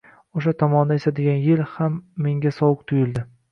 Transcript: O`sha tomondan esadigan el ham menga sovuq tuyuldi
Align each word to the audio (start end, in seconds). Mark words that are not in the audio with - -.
O`sha 0.39 0.53
tomondan 0.63 1.01
esadigan 1.01 1.45
el 1.57 1.63
ham 1.75 2.01
menga 2.29 2.57
sovuq 2.59 2.83
tuyuldi 2.93 3.29